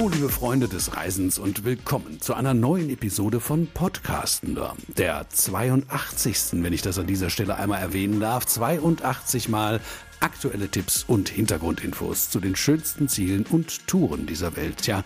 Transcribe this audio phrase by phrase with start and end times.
[0.00, 4.74] Hallo, liebe Freunde des Reisens und willkommen zu einer neuen Episode von Podcastender.
[4.96, 6.62] Der 82.
[6.62, 8.46] wenn ich das an dieser Stelle einmal erwähnen darf.
[8.46, 9.82] 82 Mal
[10.20, 14.86] aktuelle Tipps und Hintergrundinfos zu den schönsten Zielen und Touren dieser Welt.
[14.86, 15.02] Ja,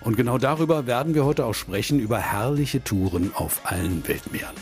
[0.00, 4.54] und genau darüber werden wir heute auch sprechen, über herrliche Touren auf allen Weltmeeren.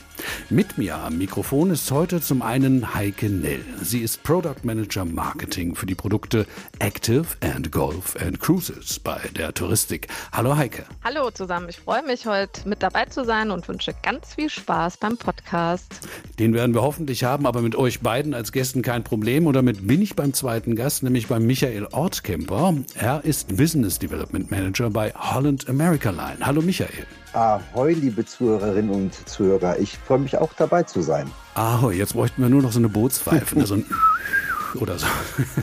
[0.50, 3.64] Mit mir am Mikrofon ist heute zum einen Heike Nell.
[3.82, 6.46] Sie ist Product Manager Marketing für die Produkte
[6.78, 10.08] Active and Golf and Cruises bei der Touristik.
[10.32, 10.84] Hallo Heike.
[11.02, 14.98] Hallo zusammen, ich freue mich heute mit dabei zu sein und wünsche ganz viel Spaß
[14.98, 16.00] beim Podcast.
[16.38, 19.46] Den werden wir hoffentlich haben, aber mit euch beiden als Gästen kein Problem.
[19.46, 22.76] Und damit bin ich beim zweiten Gast, nämlich beim Michael Ortkemper.
[22.94, 26.38] Er ist Business Development Manager bei Holland America Line.
[26.40, 27.06] Hallo Michael.
[27.34, 29.78] Ahoi, liebe Zuhörerinnen und Zuhörer.
[29.78, 31.30] Ich freue mich auch dabei zu sein.
[31.56, 33.66] Ahoi, jetzt bräuchten wir nur noch so eine Bootspfeife, ne?
[33.66, 33.84] so ein
[34.76, 35.06] oder so.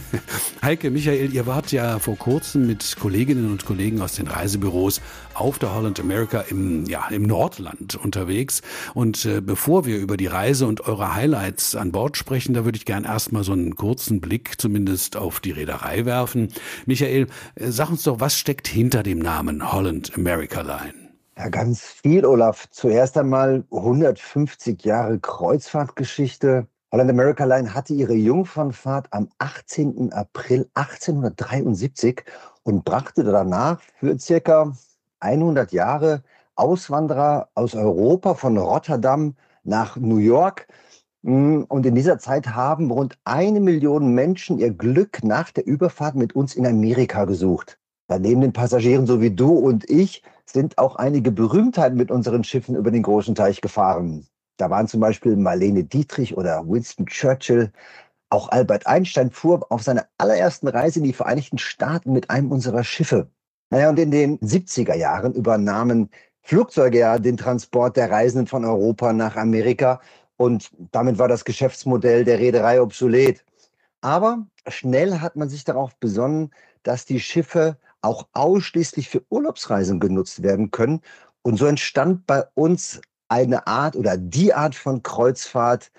[0.61, 5.02] Heike, Michael, ihr wart ja vor kurzem mit Kolleginnen und Kollegen aus den Reisebüros
[5.33, 8.61] auf der Holland America im, ja, im Nordland unterwegs.
[8.93, 12.77] Und äh, bevor wir über die Reise und eure Highlights an Bord sprechen, da würde
[12.77, 16.49] ich gern erstmal so einen kurzen Blick zumindest auf die Reederei werfen.
[16.85, 21.09] Michael, äh, sag uns doch, was steckt hinter dem Namen Holland America Line?
[21.39, 22.69] Ja, ganz viel, Olaf.
[22.69, 26.67] Zuerst einmal 150 Jahre Kreuzfahrtgeschichte.
[26.92, 30.12] Holland America Line hatte ihre Jungfernfahrt am 18.
[30.12, 32.23] April 1873
[32.64, 34.73] und brachte danach für circa
[35.20, 36.23] 100 Jahre
[36.56, 40.67] Auswanderer aus Europa von Rotterdam nach New York.
[41.22, 46.16] Mm, und in dieser Zeit haben rund eine Million Menschen ihr Glück nach der Überfahrt
[46.16, 47.78] mit uns in Amerika gesucht.
[48.10, 52.76] Neben den Passagieren so wie du und ich sind auch einige Berühmtheiten mit unseren Schiffen
[52.76, 54.26] über den großen Teich gefahren.
[54.59, 57.71] Da waren zum Beispiel Marlene Dietrich oder Winston Churchill.
[58.30, 62.83] Auch Albert Einstein fuhr auf seiner allerersten Reise in die Vereinigten Staaten mit einem unserer
[62.83, 63.30] Schiffe.
[63.71, 66.09] Naja, und in den 70er Jahren übernahmen
[66.42, 70.02] Flugzeuge ja den Transport der Reisenden von Europa nach Amerika
[70.37, 73.45] und damit war das Geschäftsmodell der Reederei obsolet.
[74.02, 76.52] Aber schnell hat man sich darauf besonnen,
[76.83, 81.02] dass die Schiffe auch ausschließlich für Urlaubsreisen genutzt werden können.
[81.42, 85.92] Und so entstand bei uns eine Art oder die Art von Kreuzfahrt,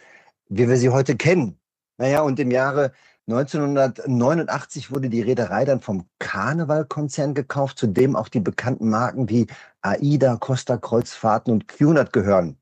[0.49, 1.59] wie wir sie heute kennen.
[1.99, 2.93] Naja, und im Jahre
[3.29, 9.47] 1989 wurde die Reederei dann vom Karneval-Konzern gekauft, zu dem auch die bekannten Marken wie
[9.83, 12.59] AIDA, Costa Kreuzfahrten und Cunard gehören.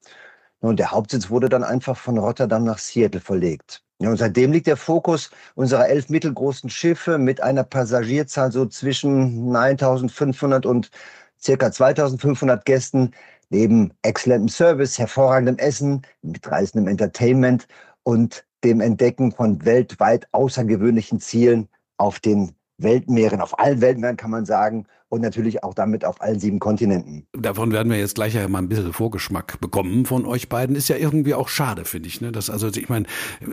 [0.61, 3.83] Und der Hauptsitz wurde dann einfach von Rotterdam nach Seattle verlegt.
[4.01, 9.51] Ja, und seitdem liegt der Fokus unserer elf mittelgroßen Schiffe mit einer Passagierzahl so zwischen
[9.51, 10.91] 9500 und
[11.41, 13.13] circa 2500 Gästen
[13.51, 17.67] neben exzellentem Service, hervorragendem Essen, mitreißendem Entertainment
[18.03, 24.45] und dem Entdecken von weltweit außergewöhnlichen Zielen auf den Weltmeeren, auf allen Weltmeeren kann man
[24.45, 27.27] sagen, und natürlich auch damit auf allen sieben Kontinenten.
[27.33, 30.77] Davon werden wir jetzt gleich ja mal ein bisschen Vorgeschmack bekommen von euch beiden.
[30.77, 32.21] Ist ja irgendwie auch schade, finde ich.
[32.21, 32.31] Ne?
[32.31, 33.07] Das, also ich meine,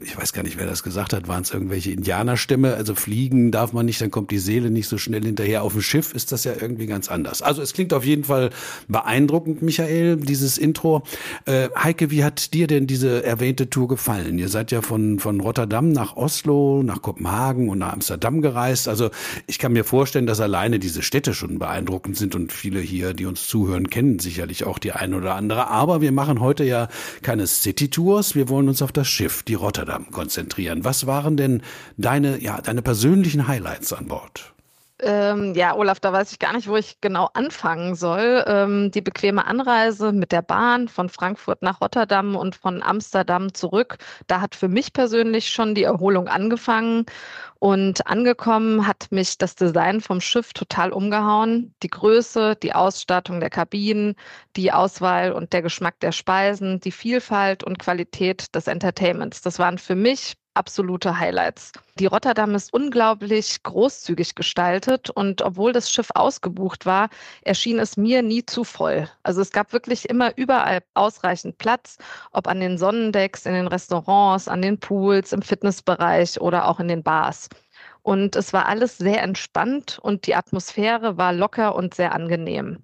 [0.03, 1.27] ich weiß gar nicht, wer das gesagt hat.
[1.27, 2.73] Waren es irgendwelche Indianerstämme?
[2.75, 5.63] Also fliegen darf man nicht, dann kommt die Seele nicht so schnell hinterher.
[5.63, 7.41] Auf dem Schiff ist das ja irgendwie ganz anders.
[7.41, 8.49] Also es klingt auf jeden Fall
[8.87, 11.03] beeindruckend, Michael, dieses Intro.
[11.45, 14.37] Äh, Heike, wie hat dir denn diese erwähnte Tour gefallen?
[14.39, 18.89] Ihr seid ja von, von Rotterdam nach Oslo, nach Kopenhagen und nach Amsterdam gereist.
[18.89, 19.09] Also
[19.47, 23.13] ich kann mir vorstellen, dass alleine diese Städte schon schon beeindruckend sind und viele hier,
[23.13, 25.67] die uns zuhören, kennen sicherlich auch die eine oder andere.
[25.67, 26.87] Aber wir machen heute ja
[27.21, 28.35] keine City-Tours.
[28.35, 30.83] Wir wollen uns auf das Schiff, die Rotterdam, konzentrieren.
[30.83, 31.61] Was waren denn
[31.97, 34.54] deine, ja, deine persönlichen Highlights an Bord?
[34.99, 38.45] Ähm, ja, Olaf, da weiß ich gar nicht, wo ich genau anfangen soll.
[38.47, 43.97] Ähm, die bequeme Anreise mit der Bahn von Frankfurt nach Rotterdam und von Amsterdam zurück,
[44.27, 47.05] da hat für mich persönlich schon die Erholung angefangen.
[47.59, 51.73] Und angekommen hat mich das Design vom Schiff total umgehauen.
[51.83, 54.15] Die Größe, die Ausstattung der Kabinen,
[54.55, 59.41] die Auswahl und der Geschmack der Speisen, die Vielfalt und Qualität des Entertainments.
[59.41, 61.71] Das waren für mich absolute Highlights.
[61.99, 67.09] Die Rotterdam ist unglaublich großzügig gestaltet und obwohl das Schiff ausgebucht war,
[67.43, 69.09] erschien es mir nie zu voll.
[69.23, 71.97] Also es gab wirklich immer überall ausreichend Platz,
[72.31, 76.87] ob an den Sonnendecks, in den Restaurants, an den Pools, im Fitnessbereich oder auch in
[76.87, 77.49] den Bars.
[78.03, 82.83] Und es war alles sehr entspannt und die Atmosphäre war locker und sehr angenehm.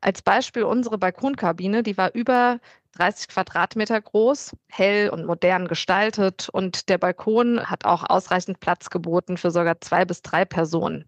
[0.00, 2.58] Als Beispiel unsere Balkonkabine, die war über
[2.92, 9.36] 30 Quadratmeter groß, hell und modern gestaltet und der Balkon hat auch ausreichend Platz geboten
[9.36, 11.06] für sogar zwei bis drei Personen.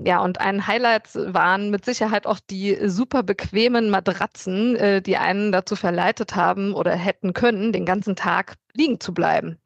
[0.00, 5.52] Ja, und ein Highlight waren mit Sicherheit auch die super bequemen Matratzen, äh, die einen
[5.52, 9.58] dazu verleitet haben oder hätten können, den ganzen Tag liegen zu bleiben.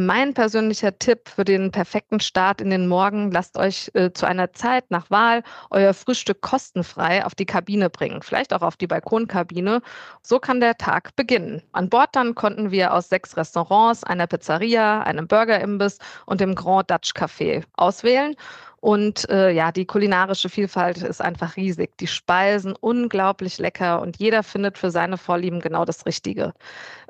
[0.00, 4.52] Mein persönlicher Tipp für den perfekten Start in den Morgen, lasst euch äh, zu einer
[4.52, 9.82] Zeit nach Wahl euer Frühstück kostenfrei auf die Kabine bringen, vielleicht auch auf die Balkonkabine.
[10.22, 11.62] So kann der Tag beginnen.
[11.72, 16.88] An Bord dann konnten wir aus sechs Restaurants, einer Pizzeria, einem Burgerimbiss und dem Grand
[16.92, 18.36] Dutch Café auswählen
[18.80, 21.98] und äh, ja, die kulinarische Vielfalt ist einfach riesig.
[21.98, 26.54] Die Speisen unglaublich lecker und jeder findet für seine Vorlieben genau das Richtige.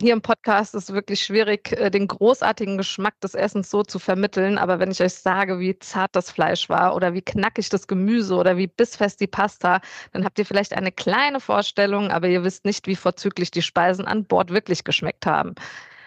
[0.01, 3.99] Hier im Podcast ist es wirklich schwierig, äh, den großartigen Geschmack des Essens so zu
[3.99, 4.57] vermitteln.
[4.57, 8.35] Aber wenn ich euch sage, wie zart das Fleisch war oder wie knackig das Gemüse
[8.37, 9.81] oder wie bissfest die Pasta,
[10.13, 14.07] dann habt ihr vielleicht eine kleine Vorstellung, aber ihr wisst nicht, wie vorzüglich die Speisen
[14.07, 15.55] an Bord wirklich geschmeckt haben.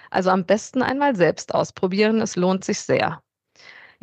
[0.10, 2.20] Also am besten einmal selbst ausprobieren.
[2.20, 3.22] Es lohnt sich sehr.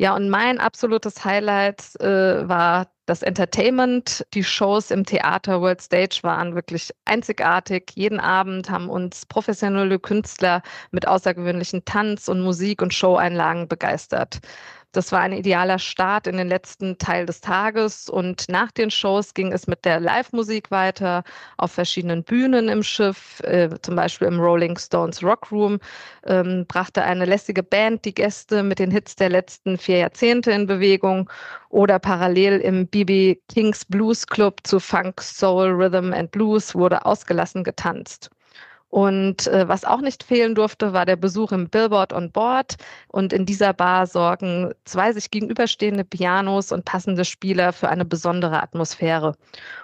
[0.01, 4.25] Ja, und mein absolutes Highlight äh, war das Entertainment.
[4.33, 7.91] Die Shows im Theater World Stage waren wirklich einzigartig.
[7.95, 10.61] Jeden Abend haben uns professionelle Künstler
[10.91, 14.39] mit außergewöhnlichen Tanz- und Musik- und Showeinlagen begeistert.
[14.91, 19.35] Das war ein idealer Start in den letzten Teil des Tages und nach den Shows
[19.35, 21.23] ging es mit der Live-Musik weiter
[21.57, 25.79] auf verschiedenen Bühnen im Schiff, äh, zum Beispiel im Rolling Stones Rock Room,
[26.25, 30.65] ähm, brachte eine lässige Band die Gäste mit den Hits der letzten vier Jahrzehnte in
[30.65, 31.29] Bewegung
[31.69, 37.63] oder parallel im BB Kings Blues Club zu Funk, Soul, Rhythm and Blues wurde ausgelassen
[37.63, 38.31] getanzt.
[38.89, 42.75] Und äh, was auch nicht fehlen durfte, war der Besuch im Billboard on Board.
[43.07, 48.63] Und in dieser Bar sorgen zwei sich gegenüberstehende Pianos und passende Spieler für eine besondere
[48.63, 49.35] Atmosphäre.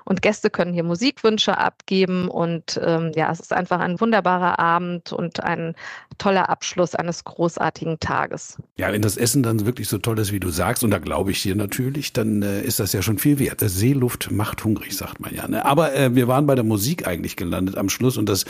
[0.05, 2.29] Und Gäste können hier Musikwünsche abgeben.
[2.29, 5.75] Und ähm, ja, es ist einfach ein wunderbarer Abend und ein
[6.17, 8.57] toller Abschluss eines großartigen Tages.
[8.77, 11.31] Ja, wenn das Essen dann wirklich so toll ist, wie du sagst, und da glaube
[11.31, 13.59] ich dir natürlich, dann äh, ist das ja schon viel wert.
[13.59, 15.47] Seeluft macht hungrig, sagt man ja.
[15.47, 15.63] Ne?
[15.63, 18.45] Aber äh, wir waren bei der Musik eigentlich gelandet am Schluss und das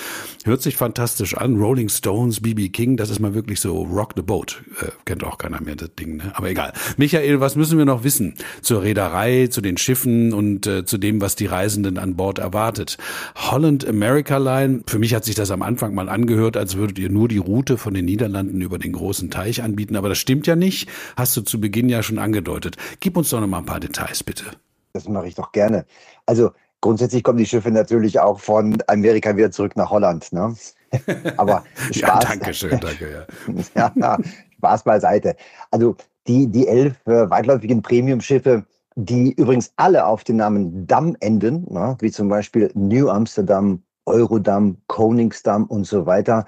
[0.45, 1.57] hört sich fantastisch an.
[1.57, 4.63] Rolling Stones, BB King, das ist mal wirklich so Rock the Boat.
[4.79, 6.31] Äh, kennt auch keiner mehr das Ding, ne?
[6.35, 6.71] aber egal.
[6.97, 11.19] Michael, was müssen wir noch wissen zur Reederei, zu den Schiffen und äh, zu dem,
[11.19, 12.97] was die Reisenden an Bord erwartet?
[13.35, 17.09] Holland America Line, für mich hat sich das am Anfang mal angehört, als würdet ihr
[17.09, 19.95] nur die Route von den Niederlanden über den großen Teich anbieten.
[19.95, 20.89] Aber das stimmt ja nicht.
[21.17, 22.77] Hast du zu Beginn ja schon angedeutet.
[22.99, 24.45] Gib uns doch noch mal ein paar Details, bitte.
[24.93, 25.85] Das mache ich doch gerne.
[26.25, 30.31] Also grundsätzlich kommen die Schiffe natürlich auch von Amerika wieder zurück nach Holland.
[30.33, 30.55] Ne?
[31.37, 31.95] Aber Spaß.
[31.95, 33.27] ja, danke schön, danke.
[33.75, 33.91] Ja.
[33.95, 34.17] ja,
[34.57, 35.35] Spaß beiseite.
[35.71, 35.95] Also
[36.27, 41.97] die, die elf äh, weitläufigen Premium-Schiffe, die übrigens alle auf den Namen Damm enden, ne?
[41.99, 46.45] wie zum Beispiel New Amsterdam, Eurodam, Koningsdam und so weiter,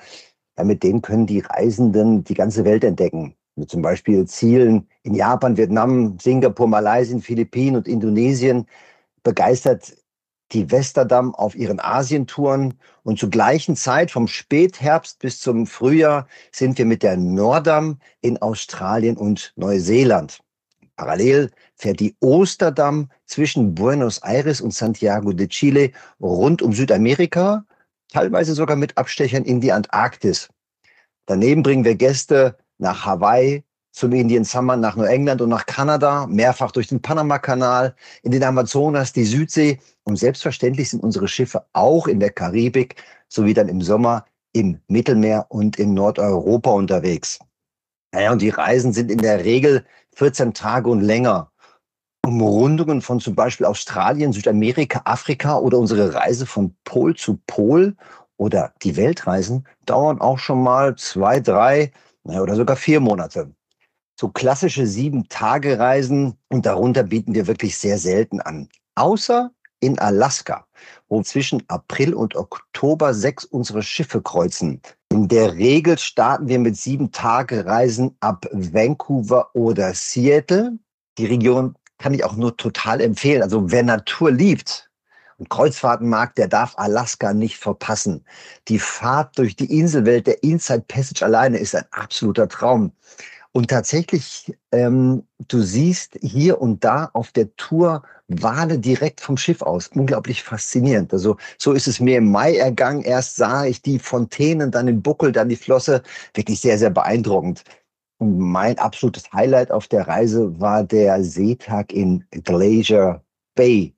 [0.58, 3.36] ja, mit denen können die Reisenden die ganze Welt entdecken.
[3.56, 8.66] Mit zum Beispiel Zielen in Japan, Vietnam, Singapur, Malaysia, Philippinen und Indonesien
[9.24, 9.96] begeistert
[10.54, 16.78] die Westerdam auf ihren Asientouren und zur gleichen Zeit vom Spätherbst bis zum Frühjahr sind
[16.78, 20.40] wir mit der Nordam in Australien und Neuseeland.
[20.96, 27.66] Parallel fährt die Osterdam zwischen Buenos Aires und Santiago de Chile rund um Südamerika
[28.12, 30.50] teilweise sogar mit Abstechern in die Antarktis.
[31.26, 36.72] Daneben bringen wir Gäste nach Hawaii, zum Indian Summer, nach Neuengland und nach Kanada, mehrfach
[36.72, 42.20] durch den Panamakanal, in den Amazonas, die Südsee und selbstverständlich sind unsere Schiffe auch in
[42.20, 42.96] der Karibik
[43.28, 47.40] sowie dann im Sommer im Mittelmeer und in Nordeuropa unterwegs.
[48.12, 51.52] Naja, und die Reisen sind in der Regel 14 Tage und länger.
[52.26, 57.96] Umrundungen von zum Beispiel Australien, Südamerika, Afrika oder unsere Reise von Pol zu Pol
[58.38, 61.92] oder die Weltreisen dauern auch schon mal zwei, drei
[62.24, 63.54] oder sogar vier Monate.
[64.20, 68.68] So klassische Sieben-Tage-Reisen und darunter bieten wir wirklich sehr selten an.
[68.96, 70.66] Außer in Alaska,
[71.08, 74.82] wo zwischen April und Oktober sechs unserer Schiffe kreuzen.
[75.12, 80.80] In der Regel starten wir mit Sieben-Tage-Reisen ab Vancouver oder Seattle.
[81.20, 83.44] Die Region kann ich auch nur total empfehlen.
[83.44, 84.90] Also wer Natur liebt
[85.38, 88.26] und Kreuzfahrten mag, der darf Alaska nicht verpassen.
[88.68, 92.92] Die Fahrt durch die Inselwelt der Inside Passage alleine ist ein absoluter Traum.
[93.58, 99.64] Und tatsächlich, ähm, du siehst hier und da auf der Tour Wale direkt vom Schiff
[99.64, 99.88] aus.
[99.96, 101.12] Unglaublich faszinierend.
[101.12, 103.02] Also so ist es mir im Mai ergangen.
[103.02, 106.04] Erst sah ich die Fontänen, dann den Buckel, dann die Flosse.
[106.36, 107.64] Wirklich sehr, sehr beeindruckend.
[108.20, 113.24] Und mein absolutes Highlight auf der Reise war der Seetag in Glacier
[113.56, 113.97] Bay.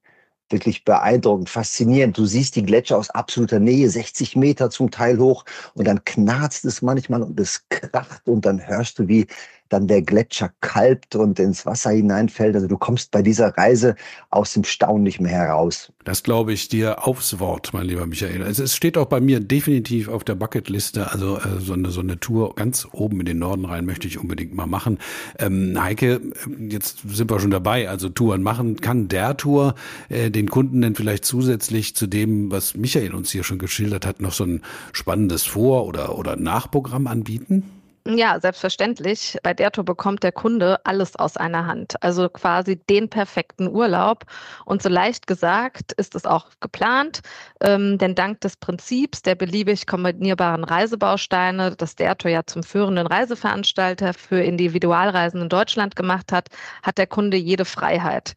[0.51, 2.17] Wirklich beeindruckend, faszinierend.
[2.17, 6.65] Du siehst die Gletscher aus absoluter Nähe, 60 Meter zum Teil hoch und dann knarzt
[6.65, 9.27] es manchmal und es kracht und dann hörst du, wie
[9.69, 12.55] dann der Gletscher kalbt und ins Wasser hineinfällt.
[12.55, 13.95] Also du kommst bei dieser Reise
[14.29, 15.91] aus dem Staunen nicht mehr heraus.
[16.03, 18.43] Das glaube ich dir aufs Wort, mein lieber Michael.
[18.43, 21.11] Also es steht auch bei mir definitiv auf der Bucketliste.
[21.11, 24.17] Also äh, so, eine, so eine Tour ganz oben in den Norden rein möchte ich
[24.17, 24.97] unbedingt mal machen.
[25.37, 26.21] Ähm, Heike,
[26.57, 27.89] jetzt sind wir schon dabei.
[27.89, 28.77] Also Touren machen.
[28.77, 29.75] Kann der Tour
[30.09, 34.21] äh, den Kunden denn vielleicht zusätzlich zu dem, was Michael uns hier schon geschildert hat,
[34.21, 34.61] noch so ein
[34.93, 37.63] spannendes Vor- oder, oder Nachprogramm anbieten?
[38.11, 39.37] Ja, selbstverständlich.
[39.43, 42.01] Bei der Tour bekommt der Kunde alles aus einer Hand.
[42.01, 44.25] Also quasi den perfekten Urlaub.
[44.65, 47.19] Und so leicht gesagt ist es auch geplant,
[47.61, 53.05] ähm, denn dank des Prinzips der beliebig kombinierbaren Reisebausteine, das der Tour ja zum führenden
[53.05, 56.49] Reiseveranstalter für Individualreisen in Deutschland gemacht hat,
[56.81, 58.33] hat der Kunde jede Freiheit.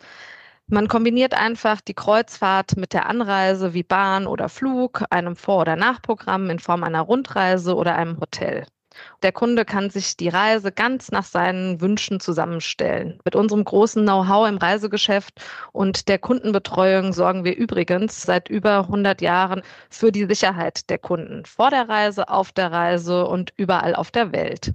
[0.67, 5.77] Man kombiniert einfach die Kreuzfahrt mit der Anreise wie Bahn oder Flug, einem Vor- oder
[5.77, 8.67] Nachprogramm in Form einer Rundreise oder einem Hotel.
[9.23, 13.21] Der Kunde kann sich die Reise ganz nach seinen Wünschen zusammenstellen.
[13.25, 15.41] Mit unserem großen Know-how im Reisegeschäft
[15.73, 21.45] und der Kundenbetreuung sorgen wir übrigens seit über 100 Jahren für die Sicherheit der Kunden
[21.45, 24.73] vor der Reise, auf der Reise und überall auf der Welt.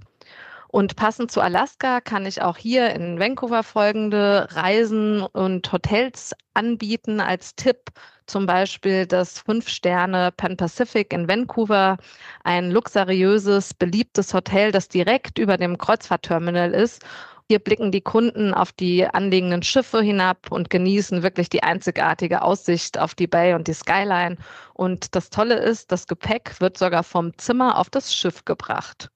[0.78, 7.18] Und passend zu Alaska kann ich auch hier in Vancouver folgende Reisen und Hotels anbieten
[7.18, 7.90] als Tipp.
[8.26, 11.96] Zum Beispiel das Fünf-Sterne Pan Pacific in Vancouver,
[12.44, 17.04] ein luxuriöses, beliebtes Hotel, das direkt über dem Kreuzfahrtterminal ist
[17.50, 22.98] hier blicken die Kunden auf die anliegenden Schiffe hinab und genießen wirklich die einzigartige Aussicht
[22.98, 24.36] auf die Bay und die Skyline.
[24.74, 29.10] Und das Tolle ist, das Gepäck wird sogar vom Zimmer auf das Schiff gebracht.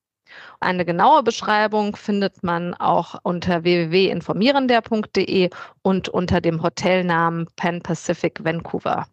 [0.61, 5.51] Eine genaue Beschreibung findet man auch unter www.informierender.de
[5.83, 9.07] und unter dem Hotelnamen Pan Pacific Vancouver.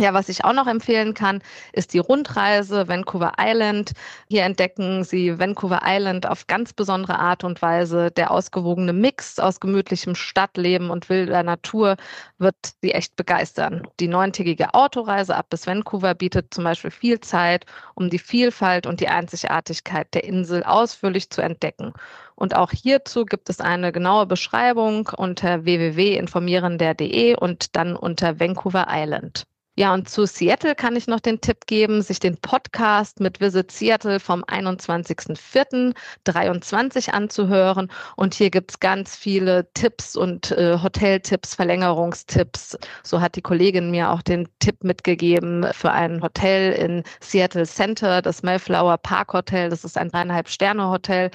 [0.00, 1.42] Ja, was ich auch noch empfehlen kann,
[1.74, 3.92] ist die Rundreise Vancouver Island.
[4.30, 8.10] Hier entdecken Sie Vancouver Island auf ganz besondere Art und Weise.
[8.10, 11.96] Der ausgewogene Mix aus gemütlichem Stadtleben und wilder Natur
[12.38, 13.86] wird Sie echt begeistern.
[14.00, 19.00] Die neuntägige Autoreise ab bis Vancouver bietet zum Beispiel viel Zeit, um die Vielfalt und
[19.00, 21.92] die Einzigartigkeit der Insel ausführlich zu entdecken.
[22.36, 29.44] Und auch hierzu gibt es eine genaue Beschreibung unter www.informierender.de und dann unter Vancouver Island.
[29.80, 33.72] Ja, und zu Seattle kann ich noch den Tipp geben, sich den Podcast mit Visit
[33.72, 37.90] Seattle vom 21.04.23 anzuhören.
[38.14, 42.76] Und hier gibt's ganz viele Tipps und äh, Hoteltipps, Verlängerungstipps.
[43.02, 48.20] So hat die Kollegin mir auch den Tipp mitgegeben für ein Hotel in Seattle Center,
[48.20, 49.70] das Mayflower Park Hotel.
[49.70, 51.30] Das ist ein dreieinhalb Sterne Hotel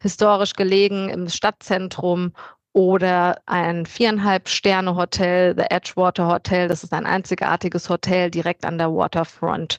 [0.00, 2.34] historisch gelegen im Stadtzentrum
[2.72, 6.68] oder ein viereinhalb Sterne Hotel, The Edgewater Hotel.
[6.68, 9.78] Das ist ein einzigartiges Hotel direkt an der Waterfront.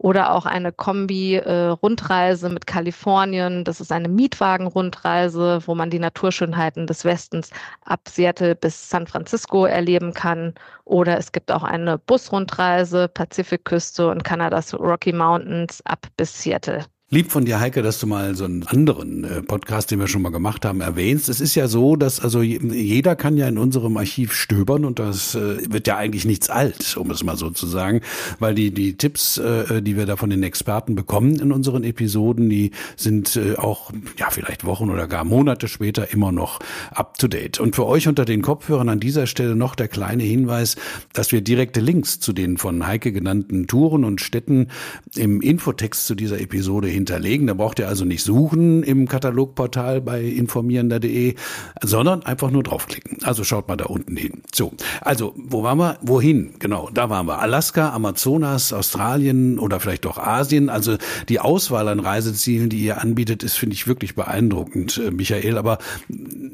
[0.00, 3.64] Oder auch eine Kombi-Rundreise äh, mit Kalifornien.
[3.64, 7.50] Das ist eine Mietwagen-Rundreise, wo man die Naturschönheiten des Westens
[7.84, 10.54] ab Seattle bis San Francisco erleben kann.
[10.84, 16.84] Oder es gibt auch eine Busrundreise, Pazifikküste und Kanadas Rocky Mountains ab bis Seattle.
[17.10, 20.20] Lieb von dir, Heike, dass du mal so einen anderen äh, Podcast, den wir schon
[20.20, 21.30] mal gemacht haben, erwähnst.
[21.30, 25.34] Es ist ja so, dass also jeder kann ja in unserem Archiv stöbern und das
[25.34, 28.02] äh, wird ja eigentlich nichts alt, um es mal so zu sagen,
[28.40, 32.50] weil die die Tipps, äh, die wir da von den Experten bekommen in unseren Episoden,
[32.50, 36.58] die sind auch ja vielleicht Wochen oder gar Monate später immer noch
[36.90, 37.58] up to date.
[37.58, 40.76] Und für euch unter den Kopfhörern an dieser Stelle noch der kleine Hinweis,
[41.14, 44.68] dass wir direkte Links zu den von Heike genannten Touren und Städten
[45.16, 47.46] im Infotext zu dieser Episode hinterlegen.
[47.46, 51.34] Da braucht ihr also nicht suchen im Katalogportal bei informierender.de,
[51.82, 53.18] sondern einfach nur draufklicken.
[53.22, 54.42] Also schaut mal da unten hin.
[54.54, 55.98] So, also wo waren wir?
[56.02, 56.54] Wohin?
[56.58, 57.40] Genau, da waren wir.
[57.40, 60.68] Alaska, Amazonas, Australien oder vielleicht doch Asien.
[60.68, 60.96] Also
[61.28, 65.56] die Auswahl an Reisezielen, die ihr anbietet, ist, finde ich, wirklich beeindruckend, äh, Michael.
[65.58, 65.78] Aber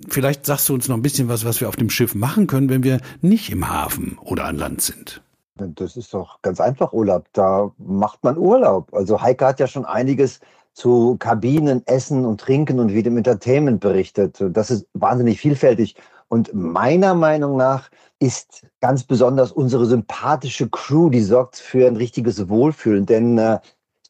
[0.09, 2.69] vielleicht sagst du uns noch ein bisschen was, was wir auf dem Schiff machen können,
[2.69, 5.24] wenn wir nicht im Hafen oder an Land sind.
[5.56, 7.26] Das ist doch ganz einfach Urlaub.
[7.32, 8.92] Da macht man Urlaub.
[8.92, 10.40] Also Heike hat ja schon einiges
[10.73, 14.42] zu Kabinen, Essen und Trinken und wie dem Entertainment berichtet.
[14.50, 15.94] Das ist wahnsinnig vielfältig.
[16.26, 22.49] Und meiner Meinung nach ist ganz besonders unsere sympathische Crew, die sorgt für ein richtiges
[22.49, 23.06] Wohlfühlen.
[23.06, 23.61] Denn äh,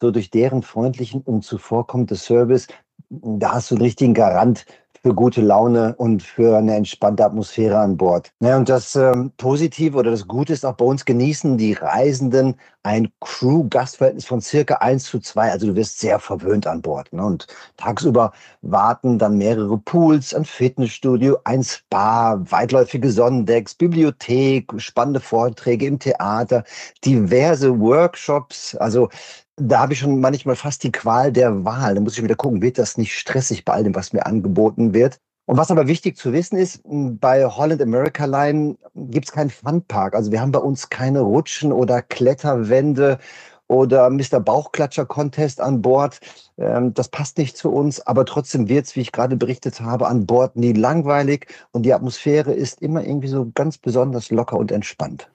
[0.01, 2.67] so durch deren freundlichen und zuvorkommenden Service,
[3.09, 4.65] da hast du einen richtigen Garant
[5.05, 8.31] für gute Laune und für eine entspannte Atmosphäre an Bord.
[8.39, 12.55] Ja, und das ähm, Positive oder das Gute ist auch bei uns genießen die Reisenden
[12.85, 15.51] ein Crew-Gastverhältnis von circa 1 zu 2.
[15.51, 17.11] Also du wirst sehr verwöhnt an Bord.
[17.11, 17.25] Ne?
[17.25, 25.87] Und tagsüber warten dann mehrere Pools, ein Fitnessstudio, ein Spa, weitläufige Sonnendecks, Bibliothek, spannende Vorträge
[25.87, 26.63] im Theater,
[27.03, 28.75] diverse Workshops.
[28.75, 29.09] Also
[29.55, 31.95] da habe ich schon manchmal fast die Qual der Wahl.
[31.95, 34.93] Da muss ich wieder gucken, wird das nicht stressig bei all dem, was mir angeboten
[34.93, 35.19] wird.
[35.45, 40.15] Und was aber wichtig zu wissen ist, bei Holland America Line gibt es keinen Funpark.
[40.15, 43.19] Also wir haben bei uns keine Rutschen oder Kletterwände
[43.67, 44.39] oder Mr.
[44.39, 46.19] Bauchklatscher Contest an Bord.
[46.57, 50.07] Ähm, das passt nicht zu uns, aber trotzdem wird es, wie ich gerade berichtet habe,
[50.07, 54.71] an Bord nie langweilig und die Atmosphäre ist immer irgendwie so ganz besonders locker und
[54.71, 55.27] entspannt.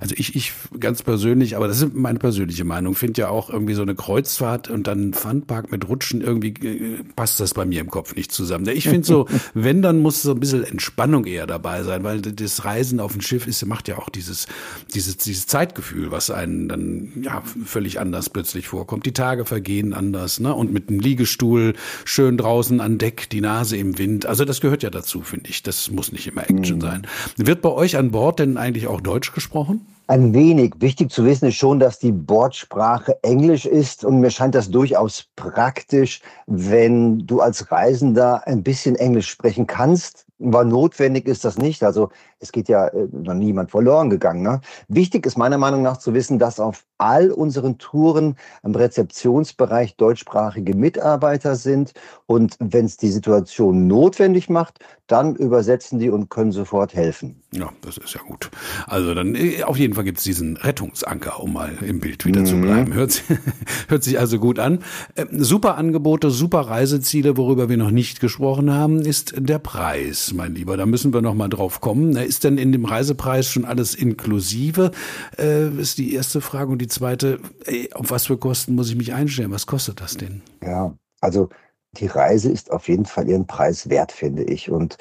[0.00, 3.74] Also ich, ich ganz persönlich, aber das ist meine persönliche Meinung, finde ja auch irgendwie
[3.74, 7.80] so eine Kreuzfahrt und dann ein Funpark mit Rutschen, irgendwie äh, passt das bei mir
[7.80, 8.66] im Kopf nicht zusammen.
[8.68, 12.64] Ich finde so, wenn, dann muss so ein bisschen Entspannung eher dabei sein, weil das
[12.64, 14.46] Reisen auf dem Schiff ist, macht ja auch dieses,
[14.94, 19.04] dieses, dieses Zeitgefühl, was einen dann ja völlig anders plötzlich vorkommt.
[19.06, 20.54] Die Tage vergehen anders, ne?
[20.54, 24.26] Und und mit einem Liegestuhl schön draußen an Deck, die Nase im Wind.
[24.26, 25.62] Also das gehört ja dazu, finde ich.
[25.62, 26.80] Das muss nicht immer Action mhm.
[26.80, 27.06] sein.
[27.36, 29.86] Wird bei euch an Bord denn eigentlich auch Deutsch gesprochen?
[30.06, 30.74] Ein wenig.
[30.78, 35.26] Wichtig zu wissen ist schon, dass die Bordsprache Englisch ist und mir scheint das durchaus
[35.36, 40.24] praktisch, wenn du als Reisender ein bisschen Englisch sprechen kannst.
[40.38, 41.82] War notwendig ist das nicht.
[41.82, 44.42] Also es geht ja äh, noch niemand verloren gegangen.
[44.42, 44.60] Ne?
[44.88, 50.74] Wichtig ist meiner Meinung nach zu wissen, dass auf all unseren Touren im Rezeptionsbereich deutschsprachige
[50.74, 51.92] Mitarbeiter sind.
[52.26, 57.42] Und wenn es die Situation notwendig macht, dann übersetzen die und können sofort helfen.
[57.52, 58.50] Ja, das ist ja gut.
[58.86, 62.40] Also dann äh, auf jeden Fall gibt es diesen Rettungsanker, um mal im Bild wieder
[62.40, 62.46] mhm.
[62.46, 62.92] zu bleiben.
[62.92, 63.22] Hört,
[63.88, 64.80] hört sich also gut an.
[65.14, 67.36] Äh, super Angebote, super Reiseziele.
[67.36, 70.76] Worüber wir noch nicht gesprochen haben, ist der Preis, mein Lieber.
[70.76, 72.16] Da müssen wir noch mal drauf kommen.
[72.16, 74.90] Ist denn in dem Reisepreis schon alles inklusive?
[75.38, 76.70] Äh, ist die erste Frage.
[76.72, 79.50] Und die zweite, ey, auf was für Kosten muss ich mich einstellen?
[79.50, 80.42] Was kostet das denn?
[80.62, 81.48] Ja, also
[81.92, 84.70] die Reise ist auf jeden Fall ihren Preis wert, finde ich.
[84.70, 84.98] Und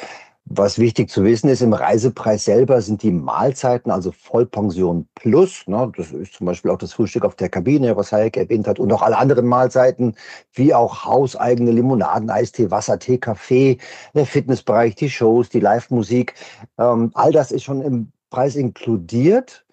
[0.49, 5.91] was wichtig zu wissen ist, im Reisepreis selber sind die Mahlzeiten, also Vollpension plus, ne,
[5.95, 8.91] das ist zum Beispiel auch das Frühstück auf der Kabine, was Hayek erwähnt hat, und
[8.93, 10.15] auch alle anderen Mahlzeiten,
[10.53, 13.77] wie auch hauseigene Limonaden, Eistee, Wasser, Tee, Kaffee,
[14.13, 16.33] der Fitnessbereich, die Shows, die Live-Musik,
[16.77, 19.65] ähm, all das ist schon im Preis inkludiert.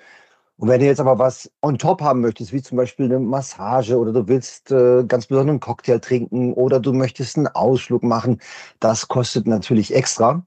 [0.64, 3.98] Und wenn du jetzt aber was on top haben möchtest, wie zum Beispiel eine Massage
[3.98, 8.40] oder du willst äh, ganz besonderen Cocktail trinken oder du möchtest einen Ausflug machen,
[8.80, 10.42] das kostet natürlich extra.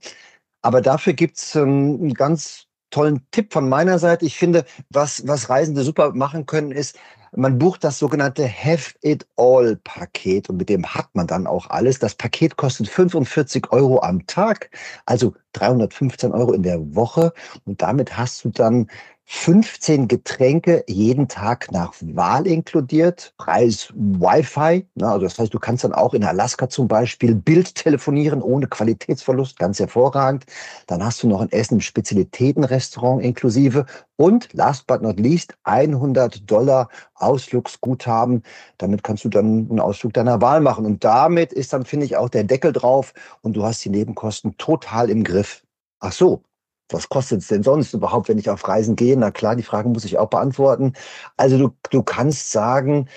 [0.64, 4.26] Aber dafür gibt's ähm, einen ganz tollen Tipp von meiner Seite.
[4.26, 6.98] Ich finde, was, was Reisende super machen können, ist,
[7.32, 11.70] man bucht das sogenannte Have It All Paket und mit dem hat man dann auch
[11.70, 12.00] alles.
[12.00, 14.72] Das Paket kostet 45 Euro am Tag,
[15.06, 17.34] also 315 Euro in der Woche
[17.66, 18.88] und damit hast du dann
[19.30, 24.88] 15 Getränke jeden Tag nach Wahl inkludiert, Preis Wi-Fi.
[24.96, 28.68] Ne, also das heißt, du kannst dann auch in Alaska zum Beispiel Bild telefonieren ohne
[28.68, 30.46] Qualitätsverlust, ganz hervorragend.
[30.88, 33.86] Dann hast du noch ein Essen im Spezialitätenrestaurant inklusive
[34.16, 38.44] und last but not least 100 Dollar Ausflugsguthaben.
[38.78, 40.86] Damit kannst du dann einen Ausflug deiner Wahl machen.
[40.86, 44.58] Und damit ist dann, finde ich, auch der Deckel drauf und du hast die Nebenkosten
[44.58, 45.64] total im Griff.
[46.00, 46.44] Ach so,
[46.90, 49.18] was kostet es denn sonst überhaupt, wenn ich auf Reisen gehe?
[49.18, 50.94] Na klar, die Frage muss ich auch beantworten.
[51.36, 53.08] Also du, du kannst sagen,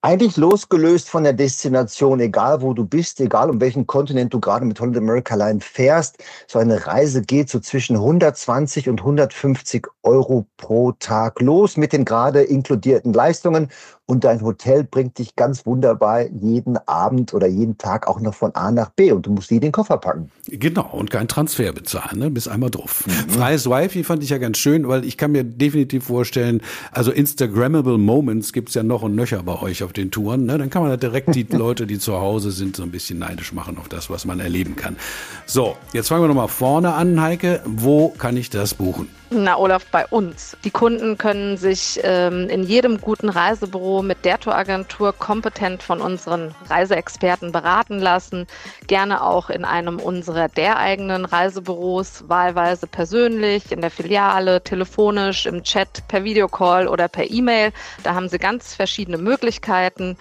[0.00, 4.64] eigentlich losgelöst von der Destination, egal wo du bist, egal um welchen Kontinent du gerade
[4.64, 10.46] mit Holland America Line fährst, so eine Reise geht so zwischen 120 und 150 Euro
[10.56, 13.70] pro Tag los mit den gerade inkludierten Leistungen
[14.08, 18.54] und dein Hotel bringt dich ganz wunderbar jeden Abend oder jeden Tag auch noch von
[18.54, 20.30] A nach B und du musst nie den Koffer packen.
[20.46, 22.30] Genau, und kein Transfer bezahlen, ne?
[22.30, 23.04] bis einmal drauf.
[23.06, 23.30] Mhm.
[23.30, 27.98] Freies Wi-Fi fand ich ja ganz schön, weil ich kann mir definitiv vorstellen, also Instagrammable
[27.98, 30.46] Moments gibt's ja noch und nöcher bei euch auf den Touren.
[30.46, 30.56] Ne?
[30.56, 33.52] Dann kann man da direkt die Leute, die zu Hause sind, so ein bisschen neidisch
[33.52, 34.96] machen auf das, was man erleben kann.
[35.44, 37.60] So, jetzt fangen wir nochmal vorne an, Heike.
[37.66, 39.08] Wo kann ich das buchen?
[39.30, 40.56] Na, Olaf, bei uns.
[40.64, 46.54] Die Kunden können sich ähm, in jedem guten Reisebüro mit der Touragentur kompetent von unseren
[46.70, 48.46] Reiseexperten beraten lassen.
[48.86, 55.62] Gerne auch in einem unserer der eigenen Reisebüros, wahlweise persönlich, in der Filiale, telefonisch, im
[55.62, 57.72] Chat, per Videocall oder per E-Mail.
[58.04, 60.16] Da haben sie ganz verschiedene Möglichkeiten.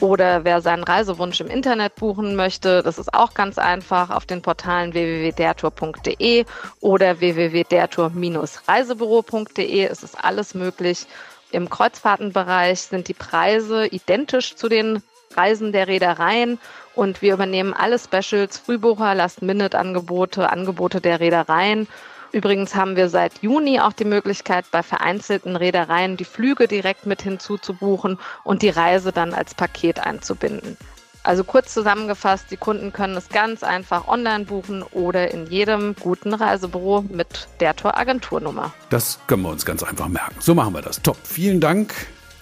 [0.00, 4.40] Oder wer seinen Reisewunsch im Internet buchen möchte, das ist auch ganz einfach auf den
[4.40, 6.46] Portalen www.dertour.de
[6.80, 9.84] oder www.dertour-reisebüro.de.
[9.84, 11.04] Es ist alles möglich.
[11.52, 15.02] Im Kreuzfahrtenbereich sind die Preise identisch zu den
[15.36, 16.58] Reisen der Reedereien
[16.94, 21.86] und wir übernehmen alle Specials, Frühbucher, Last-Minute-Angebote, Angebote der Reedereien
[22.32, 27.22] Übrigens haben wir seit Juni auch die Möglichkeit, bei vereinzelten Reedereien die Flüge direkt mit
[27.22, 30.76] hinzuzubuchen und die Reise dann als Paket einzubinden.
[31.22, 36.32] Also kurz zusammengefasst, die Kunden können es ganz einfach online buchen oder in jedem guten
[36.32, 38.72] Reisebüro mit der Tor-Agenturnummer.
[38.88, 40.36] Das können wir uns ganz einfach merken.
[40.38, 41.02] So machen wir das.
[41.02, 41.18] Top.
[41.24, 41.94] Vielen Dank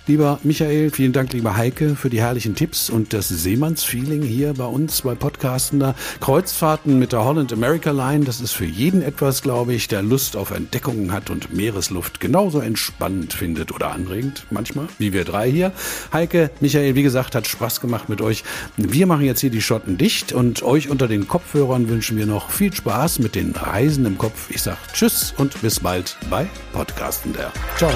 [0.09, 4.64] Lieber Michael, vielen Dank, lieber Heike, für die herrlichen Tipps und das Seemannsfeeling hier bei
[4.64, 5.81] uns bei Podcasten.
[5.81, 5.94] Da.
[6.21, 10.35] Kreuzfahrten mit der Holland America Line, das ist für jeden etwas, glaube ich, der Lust
[10.35, 15.73] auf Entdeckungen hat und Meeresluft genauso entspannend findet oder anregend manchmal, wie wir drei hier.
[16.11, 18.44] Heike, Michael, wie gesagt, hat Spaß gemacht mit euch.
[18.79, 22.49] Wir machen jetzt hier die Schotten dicht und euch unter den Kopfhörern wünschen wir noch
[22.49, 24.49] viel Spaß mit den Reisen im Kopf.
[24.49, 27.53] Ich sage Tschüss und bis bald bei Podcasten der.
[27.77, 27.92] Ciao.